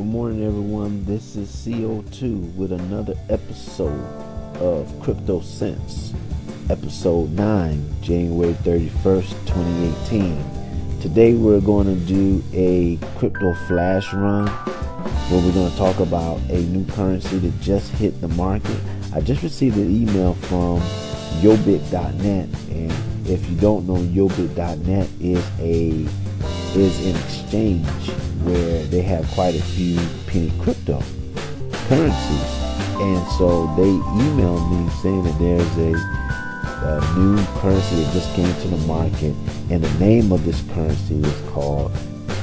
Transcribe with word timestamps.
Good 0.00 0.06
morning, 0.06 0.46
everyone. 0.46 1.04
This 1.04 1.36
is 1.36 1.50
CO2 1.50 2.54
with 2.54 2.72
another 2.72 3.14
episode 3.28 4.02
of 4.56 4.90
Crypto 5.02 5.42
Sense, 5.42 6.14
episode 6.70 7.28
9, 7.32 8.00
January 8.00 8.54
31st, 8.54 9.28
2018. 9.46 11.00
Today, 11.02 11.34
we're 11.34 11.60
going 11.60 11.86
to 11.86 11.96
do 12.06 12.42
a 12.54 12.96
crypto 13.18 13.52
flash 13.68 14.10
run 14.14 14.46
where 14.48 15.44
we're 15.44 15.52
going 15.52 15.70
to 15.70 15.76
talk 15.76 16.00
about 16.00 16.38
a 16.48 16.62
new 16.62 16.86
currency 16.92 17.36
that 17.36 17.60
just 17.60 17.92
hit 17.92 18.18
the 18.22 18.28
market. 18.28 18.80
I 19.14 19.20
just 19.20 19.42
received 19.42 19.76
an 19.76 19.94
email 19.94 20.32
from 20.32 20.80
Yobit.net, 21.42 22.48
and 22.70 23.28
if 23.28 23.46
you 23.50 23.56
don't 23.58 23.86
know, 23.86 23.96
Yobit.net 23.96 25.10
is 25.20 25.46
a 25.58 26.08
is 26.76 26.98
an 27.06 27.16
exchange 27.24 27.86
where 28.44 28.84
they 28.84 29.02
have 29.02 29.26
quite 29.28 29.54
a 29.54 29.62
few 29.62 29.98
penny 30.26 30.52
crypto 30.60 31.02
currencies. 31.88 32.58
And 33.00 33.26
so 33.38 33.66
they 33.76 33.92
emailed 34.22 34.68
me 34.70 34.88
saying 35.02 35.22
that 35.24 35.38
there's 35.38 35.76
a, 35.78 35.94
a 36.86 37.00
new 37.18 37.36
currency 37.60 37.96
that 37.96 38.12
just 38.12 38.34
came 38.34 38.52
to 38.62 38.68
the 38.68 38.76
market, 38.86 39.34
and 39.70 39.82
the 39.82 39.92
name 39.98 40.32
of 40.32 40.44
this 40.44 40.62
currency 40.72 41.20
is 41.20 41.40
called 41.50 41.90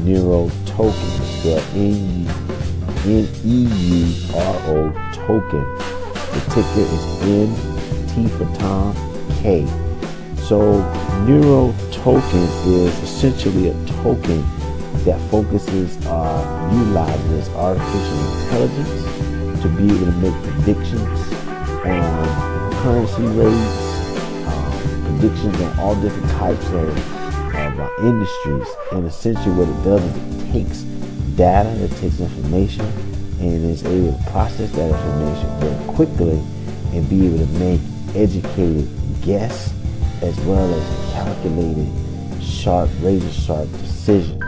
Neuro 0.00 0.50
Token. 0.66 0.92
It's 0.94 1.28
spelled 1.40 1.64
N-E-U-R-O 3.04 4.92
token. 5.12 5.64
The 6.32 6.40
ticker 6.54 6.86
is 6.88 7.04
N 7.22 7.48
T 8.08 8.12
for 8.36 8.46
Tom 8.58 8.94
K. 9.42 9.66
So 10.36 10.82
Neuro 11.26 11.74
Token 12.08 12.40
is 12.64 12.98
essentially 13.00 13.68
a 13.68 13.86
token 14.02 14.40
that 15.04 15.20
focuses 15.30 15.94
on 16.06 16.74
utilizes 16.78 17.50
artificial 17.50 18.40
intelligence 18.40 19.60
to 19.60 19.68
be 19.76 19.84
able 19.94 20.06
to 20.06 20.12
make 20.12 20.32
predictions 20.42 21.20
on 21.84 22.72
currency 22.80 23.26
rates, 23.36 24.48
um, 24.48 25.18
predictions 25.18 25.60
on 25.60 25.78
all 25.80 25.94
different 26.00 26.30
types 26.30 26.66
of, 26.68 26.88
of 27.54 27.78
uh, 27.78 27.90
industries. 28.00 28.68
And 28.92 29.04
essentially, 29.04 29.54
what 29.54 29.68
it 29.68 29.84
does 29.84 30.02
is 30.02 30.42
it 30.48 30.52
takes 30.52 30.78
data, 31.36 31.68
it 31.84 31.90
takes 31.98 32.20
information, 32.20 32.86
and 33.38 33.66
is 33.66 33.84
able 33.84 34.16
to 34.16 34.30
process 34.30 34.72
that 34.72 34.90
information 34.90 35.60
very 35.60 35.94
quickly 35.94 36.42
and 36.96 37.06
be 37.10 37.26
able 37.26 37.46
to 37.46 37.52
make 37.58 37.80
educated 38.16 38.88
guess 39.20 39.77
as 40.22 40.38
well 40.40 40.74
as 40.74 41.12
calculated, 41.12 41.88
sharp, 42.42 42.90
razor 43.00 43.32
sharp 43.32 43.70
decisions. 43.72 44.42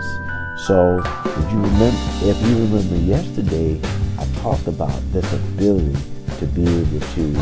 So, 0.67 1.01
if 1.05 1.53
you 1.53 1.61
remember, 1.61 1.99
if 2.23 2.43
you 2.47 2.57
remember 2.65 2.97
yesterday, 2.97 3.81
I 4.19 4.27
talked 4.43 4.67
about 4.67 5.01
this 5.13 5.33
ability 5.33 5.97
to 6.39 6.47
be 6.47 6.63
able 6.63 7.01
to 7.01 7.33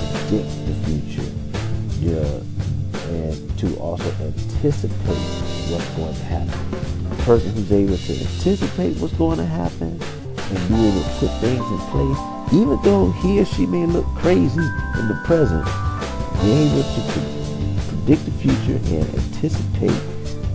predict 0.00 0.50
the 0.66 0.74
future, 0.84 1.30
yeah, 2.00 2.40
and 3.10 3.58
to 3.58 3.76
also 3.78 4.10
anticipate 4.20 5.26
what's 5.70 5.88
going 5.90 6.14
to 6.14 6.24
happen. 6.24 7.12
A 7.12 7.22
person 7.22 7.52
who's 7.52 7.72
able 7.72 7.96
to 7.96 8.12
anticipate 8.12 8.96
what's 8.98 9.14
going 9.14 9.38
to 9.38 9.46
happen 9.46 10.00
and 10.48 10.68
be 10.68 10.74
able 10.74 11.02
to 11.02 11.10
put 11.18 11.30
things 11.40 11.60
in 11.60 11.78
place, 11.90 12.52
even 12.52 12.80
though 12.82 13.10
he 13.12 13.40
or 13.40 13.44
she 13.44 13.66
may 13.66 13.86
look 13.86 14.06
crazy 14.16 14.66
in 14.98 15.08
the 15.08 15.20
present, 15.24 15.64
be 16.42 16.52
able 16.52 16.82
to 16.82 17.00
predict 17.12 17.45
the 18.06 18.30
future 18.38 18.78
and 18.94 19.04
anticipate 19.18 19.90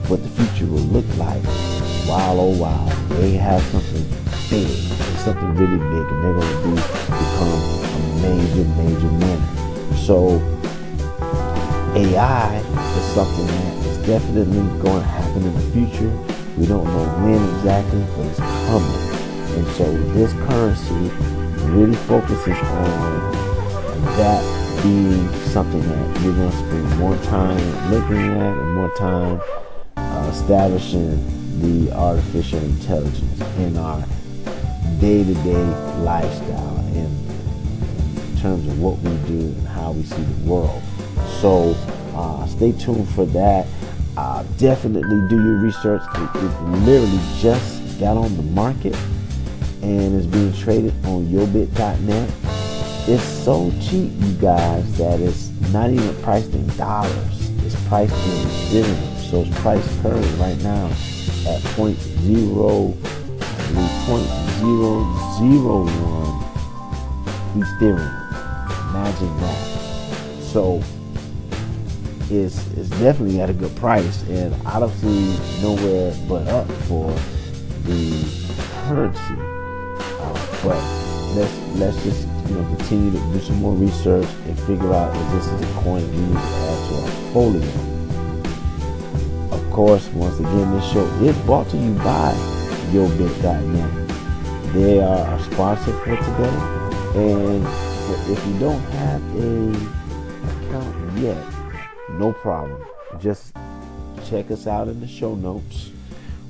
what 0.08 0.24
the 0.24 0.30
future 0.30 0.72
will 0.72 0.80
look 0.96 1.06
like. 1.18 1.44
Wow, 2.08 2.38
oh 2.40 2.58
wow, 2.58 2.86
they 3.20 3.32
have 3.32 3.62
something 3.64 4.06
big, 4.50 4.70
something 5.20 5.54
really 5.56 5.78
big, 5.78 6.08
and 6.08 6.24
they're 6.24 6.34
going 6.34 6.48
to 6.48 6.64
be 6.64 6.76
become 7.12 7.52
a 7.52 8.00
major, 8.24 8.64
major 8.80 9.08
winner. 9.20 9.98
So 9.98 10.40
AI 11.94 12.58
is 12.58 13.06
something 13.14 13.48
that 13.48 13.86
is 13.86 13.98
definitely 14.08 14.81
going 14.81 15.04
to 15.04 15.09
happen 15.09 15.44
in 15.44 15.54
the 15.54 15.72
future. 15.72 16.09
We 16.58 16.68
don't 16.68 16.86
know 16.86 17.06
when 17.20 17.44
exactly, 17.58 18.06
but 18.16 18.28
it's 18.28 18.40
coming. 18.40 19.12
And 19.58 19.68
so 19.75 19.92
this 20.14 20.31
currency 20.48 21.12
really 21.68 21.98
focuses 22.08 22.58
on 22.58 23.31
that 24.16 24.81
being 24.84 25.41
something 25.51 25.81
that 25.81 26.22
you're 26.22 26.34
going 26.34 26.50
to 26.50 26.57
spend 26.57 26.97
more 26.97 27.17
time 27.23 27.91
looking 27.91 28.16
at 28.16 28.57
and 28.57 28.73
more 28.73 28.89
time 28.95 29.41
uh, 29.97 30.29
establishing 30.31 31.19
the 31.59 31.91
artificial 31.91 32.59
intelligence 32.59 33.41
in 33.57 33.75
our 33.75 34.01
day-to-day 35.01 35.66
lifestyle 36.03 36.78
in, 36.95 37.12
terms 38.41 38.66
of 38.66 38.81
what 38.81 38.97
we 39.00 39.12
do 39.28 39.39
and 39.39 39.67
how 39.67 39.91
we 39.91 40.01
see 40.01 40.23
the 40.23 40.50
world. 40.50 40.81
So 41.41 41.75
uh, 42.16 42.47
stay 42.47 42.72
tuned 42.72 43.07
for 43.09 43.25
that. 43.28 43.68
Uh, 44.18 44.44
definitely 44.57 45.28
do 45.29 45.35
your 45.35 45.57
research. 45.57 46.01
It, 46.16 46.29
it 46.38 46.62
literally 46.79 47.19
just 47.39 48.00
got 48.00 48.18
on 48.18 48.35
the 48.38 48.44
market 48.44 48.95
and 49.83 50.16
is 50.16 50.25
being 50.25 50.53
traded 50.53 50.94
on 51.06 51.28
yobit.net 51.28 52.50
it's 53.07 53.23
so 53.23 53.72
cheap, 53.81 54.12
you 54.19 54.34
guys, 54.34 54.97
that 54.97 55.19
it's 55.19 55.50
not 55.72 55.89
even 55.89 56.16
priced 56.22 56.53
in 56.53 56.67
dollars. 56.78 57.50
It's 57.66 57.75
priced 57.88 58.13
in 58.13 58.84
Ethereum. 58.84 59.29
So 59.29 59.41
it's 59.41 59.59
priced 59.62 60.01
currently 60.01 60.29
right 60.39 60.57
now 60.62 60.88
at 61.47 61.63
point 61.75 61.97
zero, 61.97 62.94
point 64.06 64.28
zero 64.59 65.03
zero 65.38 65.85
one 65.85 67.63
Ethereum. 67.63 68.89
Imagine 68.89 69.38
that. 69.39 70.41
So 70.41 70.83
it's 72.29 72.68
it's 72.78 72.89
definitely 72.91 73.39
at 73.41 73.50
a 73.50 73.53
good 73.53 73.75
price, 73.78 74.23
and 74.23 74.53
I 74.68 74.79
don't 74.79 74.94
see 74.95 75.38
nowhere 75.62 76.13
but 76.28 76.47
up 76.47 76.68
for 76.83 77.12
the 77.85 78.25
currency. 78.88 79.35
Uh, 80.19 80.63
but 80.63 81.11
let's 81.36 81.58
let's 81.78 82.03
just 82.03 82.28
you 82.50 82.56
know 82.56 82.64
continue 82.75 83.12
to 83.12 83.18
do 83.34 83.40
some 83.40 83.58
more 83.62 83.74
research 83.74 84.28
and 84.47 84.59
figure 84.62 84.94
out 84.94 85.16
if 85.16 85.31
this 85.31 85.47
is 85.47 85.62
a 85.62 85.74
coin 85.81 86.02
we 86.12 86.18
need 86.18 86.34
to 86.34 86.40
add 86.40 86.90
to 86.90 86.96
our 86.96 87.09
portfolio. 87.34 87.64
Of 89.52 89.72
course, 89.72 90.08
once 90.09 90.40
again, 90.40 90.72
this 90.74 90.92
show 90.92 91.06
is 91.24 91.38
brought 91.40 91.69
to 91.69 91.78
you 91.78 91.94
by 91.96 92.34
YoBit.net. 92.92 94.74
They 94.74 95.00
are 95.00 95.28
our 95.28 95.40
sponsor 95.40 95.94
for 96.00 96.18
today, 96.18 96.58
and 97.16 97.66
if 98.30 98.46
you 98.48 98.59
don't 98.59 98.81
have 98.81 99.22
a 99.36 99.72
account 100.50 101.18
yet, 101.19 101.44
no 102.12 102.34
problem. 102.34 102.84
Just 103.19 103.56
check 104.25 104.52
us 104.52 104.68
out 104.68 104.88
in 104.90 105.00
the 105.00 105.08
show 105.08 105.36
notes. 105.36 105.92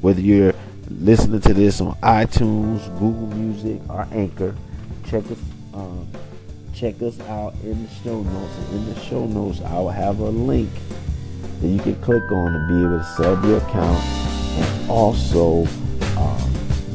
Whether 0.02 0.22
you're 0.22 0.54
listening 0.90 1.42
to 1.42 1.54
this 1.54 1.80
on 1.82 1.96
iTunes, 1.98 2.88
Google 3.00 3.28
Music, 3.38 3.82
or 3.88 4.08
Anchor 4.12 4.56
check 5.12 5.30
us 5.30 5.38
um, 5.74 6.08
check 6.74 7.02
us 7.02 7.20
out 7.22 7.54
in 7.64 7.84
the 7.84 7.90
show 7.96 8.22
notes. 8.22 8.58
And 8.58 8.76
in 8.76 8.94
the 8.94 9.00
show 9.02 9.26
notes, 9.26 9.60
I 9.62 9.74
will 9.74 9.90
have 9.90 10.20
a 10.20 10.30
link 10.30 10.70
that 11.60 11.68
you 11.68 11.80
can 11.80 11.96
click 12.02 12.32
on 12.32 12.54
to 12.54 12.68
be 12.70 12.80
able 12.82 12.98
to 12.98 13.04
set 13.04 13.26
up 13.26 13.44
your 13.44 13.58
account 13.58 14.02
and 14.02 14.90
also 14.90 15.66
um, 16.16 16.54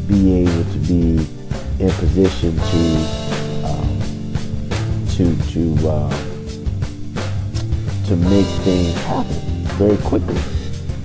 be 0.08 0.32
able 0.42 0.64
to 0.64 0.78
be 0.88 1.26
in 1.78 1.90
position 2.00 2.56
to 2.56 2.82
um, 3.68 5.06
to 5.10 5.36
to 5.52 5.88
uh, 5.88 6.10
to 8.06 8.16
make 8.16 8.46
things 8.64 8.94
happen 9.04 9.42
very 9.76 9.98
quickly. 9.98 10.40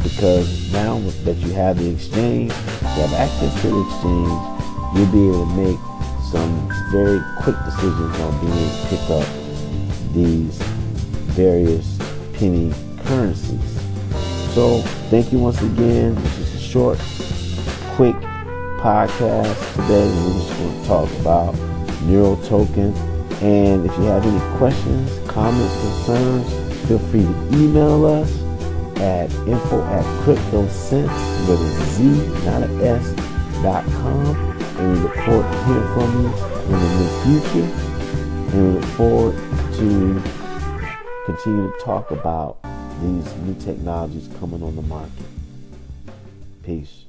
Because 0.02 0.72
now 0.72 0.98
that 1.26 1.36
you 1.38 1.52
have 1.52 1.78
the 1.78 1.90
exchange, 1.90 2.54
you 2.54 3.02
have 3.04 3.14
access 3.16 3.62
to 3.64 3.68
the 3.68 3.82
exchange, 3.86 4.96
you'll 4.96 5.12
be 5.12 5.28
able 5.28 5.46
to 5.46 5.56
make 5.56 5.92
some 6.32 6.70
very 6.92 7.22
quick 7.42 7.58
decisions 7.66 8.20
on 8.22 8.40
being 8.40 8.54
able 8.54 8.72
to 8.72 8.88
pick 8.88 9.10
up 9.10 9.28
these 10.14 10.58
various 11.36 11.98
penny 12.34 12.74
currencies. 13.04 13.82
So 14.54 14.82
thank 15.10 15.34
you 15.34 15.40
once 15.40 15.62
again. 15.62 16.16
This 16.16 16.38
is 16.40 16.56
a 16.56 16.60
short, 16.60 16.98
quick 17.96 18.16
podcast 18.80 19.76
today. 19.76 20.08
We're 20.08 20.34
just 20.40 20.58
going 20.58 20.82
to 20.82 20.88
talk 20.88 21.12
about 21.20 22.02
Neuro 22.04 22.36
Token. 22.44 22.94
And 23.42 23.86
if 23.86 23.98
you 23.98 24.04
have 24.04 24.26
any 24.26 24.58
questions, 24.58 25.12
comments, 25.30 25.76
concerns, 25.82 26.88
feel 26.88 27.00
free 27.00 27.24
to 27.24 27.58
email 27.58 28.06
us 28.06 28.32
at 28.98 29.30
info 29.48 29.84
at 29.84 30.06
cryptosense 30.24 31.50
with 31.50 31.60
a 31.60 31.86
Z, 31.86 32.04
not 32.46 32.64
an 32.64 32.82
S, 32.82 33.14
dot 33.64 33.84
com 33.86 34.51
and 34.82 34.94
we 34.94 35.00
look 35.00 35.14
forward 35.14 35.52
to 35.52 35.64
hearing 35.66 35.94
from 35.94 36.10
you 36.22 36.30
in 36.64 36.72
the 36.72 36.90
near 36.98 37.42
future. 37.42 37.68
And 38.52 38.74
we 38.74 38.80
look 38.80 38.90
forward 38.96 39.36
to 39.76 40.22
continue 41.26 41.72
to 41.72 41.78
talk 41.80 42.10
about 42.12 42.58
these 43.02 43.36
new 43.38 43.54
technologies 43.60 44.28
coming 44.40 44.64
on 44.64 44.76
the 44.76 44.82
market. 44.82 45.26
Peace. 46.64 47.06